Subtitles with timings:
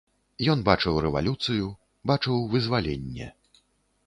[0.53, 1.69] Ён бачыў рэвалюцыю,
[2.13, 3.31] бачыў вызваленне.